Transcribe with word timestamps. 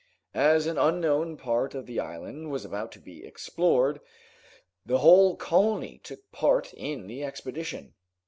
As 0.33 0.65
an 0.65 0.79
unknown 0.79 1.37
part 1.37 1.75
of 1.75 1.85
the 1.85 1.99
island 1.99 2.49
was 2.49 2.65
about 2.65 2.91
to 2.93 2.99
be 2.99 3.23
explored, 3.23 4.01
the 4.83 4.97
whole 4.97 5.35
colony 5.35 6.01
took 6.03 6.31
part 6.31 6.73
in 6.73 7.05
the 7.05 7.23
expedition. 7.23 7.93